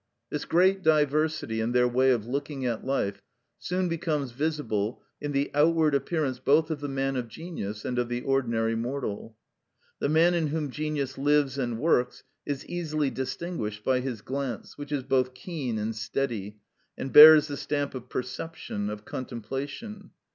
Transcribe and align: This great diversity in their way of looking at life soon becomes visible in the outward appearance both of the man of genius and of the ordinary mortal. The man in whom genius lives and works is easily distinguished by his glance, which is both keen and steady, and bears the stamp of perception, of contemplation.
This 0.31 0.45
great 0.45 0.81
diversity 0.81 1.61
in 1.61 1.73
their 1.73 1.87
way 1.87 2.09
of 2.09 2.25
looking 2.25 2.65
at 2.65 2.83
life 2.83 3.21
soon 3.59 3.87
becomes 3.87 4.31
visible 4.31 5.03
in 5.21 5.31
the 5.31 5.51
outward 5.53 5.93
appearance 5.93 6.39
both 6.39 6.71
of 6.71 6.79
the 6.79 6.87
man 6.87 7.15
of 7.15 7.27
genius 7.27 7.85
and 7.85 7.99
of 7.99 8.09
the 8.09 8.21
ordinary 8.23 8.73
mortal. 8.73 9.37
The 9.99 10.09
man 10.09 10.33
in 10.33 10.47
whom 10.47 10.71
genius 10.71 11.19
lives 11.19 11.59
and 11.59 11.77
works 11.77 12.23
is 12.47 12.65
easily 12.65 13.11
distinguished 13.11 13.83
by 13.83 13.99
his 13.99 14.23
glance, 14.23 14.75
which 14.75 14.91
is 14.91 15.03
both 15.03 15.35
keen 15.35 15.77
and 15.77 15.95
steady, 15.95 16.57
and 16.97 17.13
bears 17.13 17.47
the 17.47 17.55
stamp 17.55 17.93
of 17.93 18.09
perception, 18.09 18.89
of 18.89 19.05
contemplation. 19.05 20.09